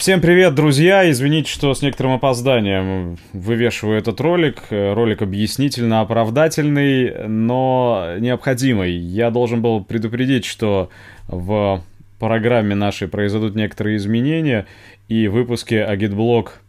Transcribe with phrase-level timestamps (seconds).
[0.00, 1.10] Всем привет, друзья!
[1.10, 4.62] Извините, что с некоторым опозданием вывешиваю этот ролик.
[4.70, 8.92] Ролик объяснительно-оправдательный, но необходимый.
[8.92, 10.88] Я должен был предупредить, что
[11.28, 11.82] в
[12.18, 14.64] программе нашей произойдут некоторые изменения,
[15.08, 16.62] и выпуски Агитблог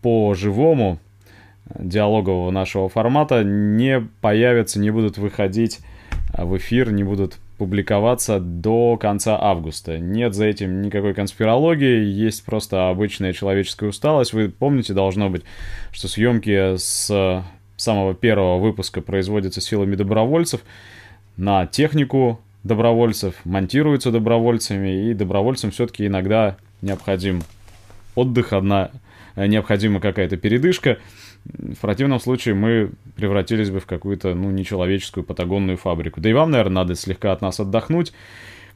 [0.00, 0.98] по-живому
[1.78, 5.80] диалогового нашего формата не появятся, не будут выходить
[6.32, 9.96] в эфир, не будут публиковаться до конца августа.
[9.96, 14.32] Нет за этим никакой конспирологии, есть просто обычная человеческая усталость.
[14.32, 15.44] Вы помните, должно быть,
[15.92, 17.44] что съемки с
[17.76, 20.62] самого первого выпуска производятся силами добровольцев
[21.36, 27.44] на технику добровольцев, монтируются добровольцами, и добровольцам все-таки иногда необходим
[28.16, 28.90] отдых, одна
[29.36, 30.98] необходима какая-то передышка.
[31.44, 32.90] В противном случае мы
[33.22, 36.20] превратились бы в какую-то, ну, нечеловеческую патагонную фабрику.
[36.20, 38.12] Да и вам, наверное, надо слегка от нас отдохнуть.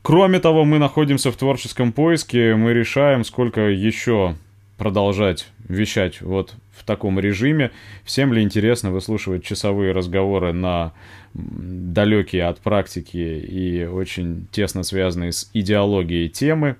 [0.02, 4.36] Кроме того, мы находимся в творческом поиске, мы решаем, сколько еще
[4.78, 7.72] продолжать вещать вот в таком режиме.
[8.04, 10.92] Всем ли интересно выслушивать часовые разговоры на
[11.34, 16.76] далекие от практики и очень тесно связанные с идеологией темы?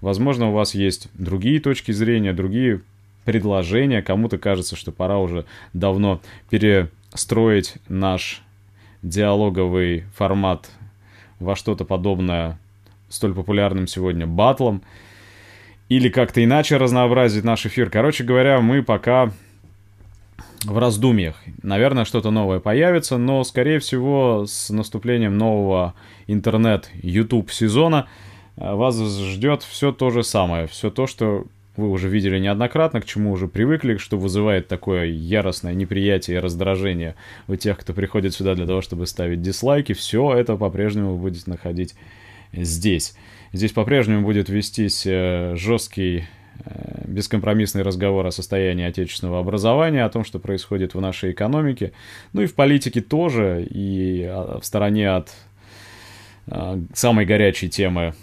[0.00, 2.80] Возможно, у вас есть другие точки зрения, другие
[3.24, 4.02] предложения.
[4.02, 6.20] Кому-то кажется, что пора уже давно
[7.10, 8.42] перестроить наш
[9.02, 10.70] диалоговый формат
[11.38, 12.58] во что-то подобное
[13.08, 14.82] столь популярным сегодня батлом.
[15.88, 17.88] Или как-то иначе разнообразить наш эфир.
[17.88, 19.32] Короче говоря, мы пока
[20.64, 21.36] в раздумьях.
[21.62, 25.94] Наверное, что-то новое появится, но, скорее всего, с наступлением нового
[26.26, 28.06] интернет-YouTube сезона
[28.56, 30.66] э, вас ждет все то же самое.
[30.66, 31.46] Все то, что
[31.78, 37.14] вы уже видели неоднократно, к чему уже привыкли, что вызывает такое яростное неприятие и раздражение
[37.46, 39.92] у тех, кто приходит сюда для того, чтобы ставить дизлайки.
[39.92, 41.94] Все это по-прежнему вы будете находить
[42.52, 43.14] здесь.
[43.52, 46.24] Здесь по-прежнему будет вестись э, жесткий
[46.64, 51.92] э, бескомпромиссный разговор о состоянии отечественного образования, о том, что происходит в нашей экономике,
[52.32, 55.30] ну и в политике тоже, и а, в стороне от
[56.48, 58.14] а, самой горячей темы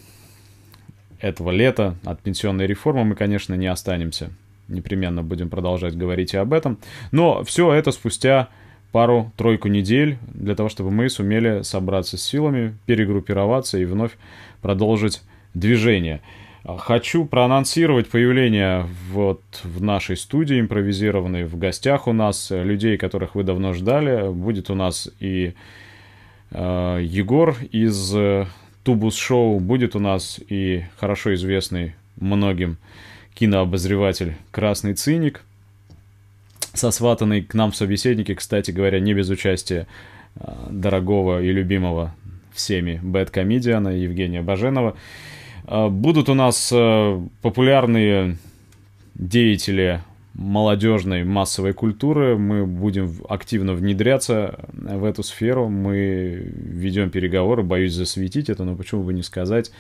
[1.20, 4.32] этого лета, от пенсионной реформы мы, конечно, не останемся.
[4.68, 6.80] Непременно будем продолжать говорить и об этом.
[7.12, 8.50] Но все это спустя
[8.92, 14.12] пару-тройку недель для того, чтобы мы сумели собраться с силами, перегруппироваться и вновь
[14.62, 15.22] продолжить
[15.54, 16.22] движение.
[16.66, 23.44] Хочу проанонсировать появление вот в нашей студии импровизированной, в гостях у нас людей, которых вы
[23.44, 24.32] давно ждали.
[24.32, 25.54] Будет у нас и
[26.50, 28.16] э, Егор из
[28.86, 32.78] Тубус-шоу будет у нас и хорошо известный многим
[33.34, 35.42] кинообозреватель «Красный циник»,
[36.72, 39.88] сосватанный к нам в собеседнике, кстати говоря, не без участия
[40.36, 42.14] а, дорогого и любимого
[42.54, 44.96] всеми бэт-комедиана Евгения Баженова.
[45.66, 48.38] А, будут у нас а, популярные
[49.16, 50.02] деятели
[50.36, 52.38] молодежной массовой культуры.
[52.38, 55.70] Мы будем активно внедряться в эту сферу.
[55.70, 59.72] Мы ведем переговоры, боюсь засветить это, но почему бы не сказать.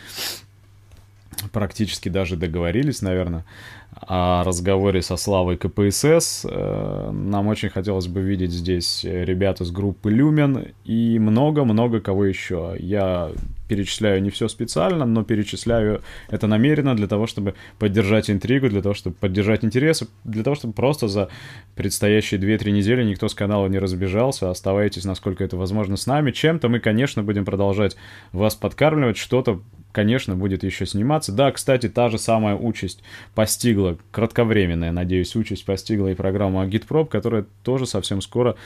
[1.51, 3.46] Практически даже договорились, наверное,
[3.91, 6.46] о разговоре со Славой КПСС.
[6.46, 12.75] Э, нам очень хотелось бы видеть здесь ребят из группы Люмен и много-много кого еще.
[12.79, 13.31] Я
[13.68, 18.94] перечисляю не все специально, но перечисляю это намеренно для того, чтобы поддержать интригу, для того,
[18.94, 21.29] чтобы поддержать интересы, для того, чтобы просто за
[21.75, 24.50] предстоящие 2-3 недели никто с канала не разбежался.
[24.50, 26.31] Оставайтесь, насколько это возможно, с нами.
[26.31, 27.96] Чем-то мы, конечно, будем продолжать
[28.31, 29.62] вас подкармливать, что-то
[29.96, 31.32] конечно, будет еще сниматься.
[31.32, 33.02] Да, кстати, та же самая участь
[33.34, 38.58] постигла, кратковременная, надеюсь, участь постигла и программу Агитпроп, которая тоже совсем скоро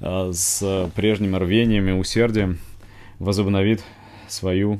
[0.00, 2.58] э, с прежними рвением и усердием
[3.18, 3.82] возобновит
[4.28, 4.78] свою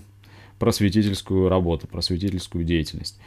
[0.59, 3.19] просветительскую работу, просветительскую деятельность.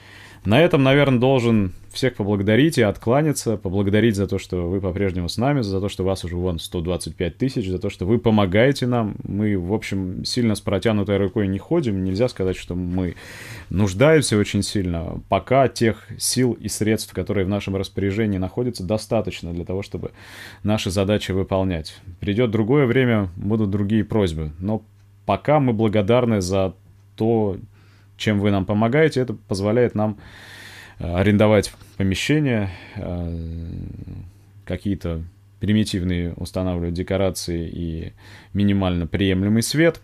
[0.46, 5.38] На этом, наверное, должен всех поблагодарить и откланяться, поблагодарить за то, что вы по-прежнему с
[5.38, 9.16] нами, за то, что вас уже вон 125 тысяч, за то, что вы помогаете нам.
[9.24, 13.16] Мы, в общем, сильно с протянутой рукой не ходим, нельзя сказать, что мы
[13.70, 15.22] нуждаемся очень сильно.
[15.28, 20.11] Пока тех сил и средств, которые в нашем распоряжении находятся, достаточно для того, чтобы
[20.64, 22.00] наши задачи выполнять.
[22.20, 24.84] Придет другое время, будут другие просьбы, но
[25.26, 26.76] пока мы благодарны за
[27.16, 27.58] то,
[28.17, 29.22] чем вы нам помогаете.
[29.22, 30.17] Это позволяет нам
[30.99, 33.72] э, арендовать помещения, э,
[34.66, 35.23] какие-то
[35.59, 38.14] примитивные устанавливать декорации и
[38.53, 40.02] минимально приемлемый свет.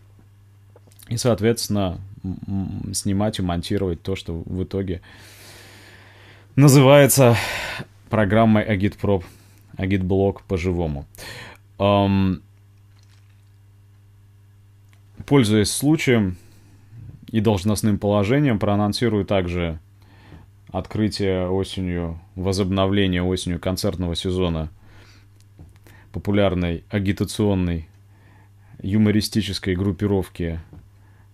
[1.09, 1.99] И, соответственно,
[2.93, 5.01] снимать и монтировать то, что в итоге
[6.55, 7.35] называется
[8.09, 9.23] программой Agitprop,
[9.77, 11.05] Agitblog по-живому.
[15.25, 16.37] Пользуясь случаем
[17.33, 19.79] и должностным положением, проанонсирую также
[20.71, 24.69] открытия осенью, возобновления осенью концертного сезона
[26.11, 27.89] популярной агитационной
[28.83, 30.59] юмористической группировки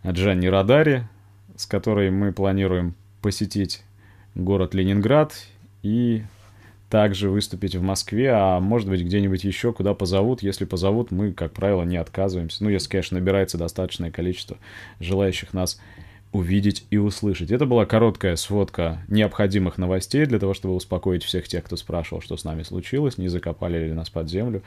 [0.07, 1.03] Джанни Радари,
[1.57, 3.83] с которой мы планируем посетить
[4.35, 5.33] город Ленинград
[5.83, 6.23] и
[6.89, 10.41] также выступить в Москве, а может быть где-нибудь еще, куда позовут.
[10.41, 12.63] Если позовут, мы, как правило, не отказываемся.
[12.63, 14.57] Ну, если, конечно, набирается достаточное количество
[15.00, 15.80] желающих нас
[16.31, 17.51] увидеть и услышать.
[17.51, 22.38] Это была короткая сводка необходимых новостей для того, чтобы успокоить всех тех, кто спрашивал, что
[22.38, 24.62] с нами случилось, не закопали ли нас под землю,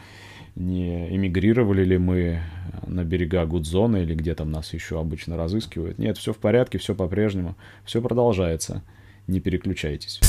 [0.56, 2.40] не эмигрировали ли мы
[2.86, 5.98] на берега Гудзона или где там нас еще обычно разыскивают.
[5.98, 8.82] Нет, все в порядке, все по-прежнему, все продолжается.
[9.28, 10.20] Не переключайтесь.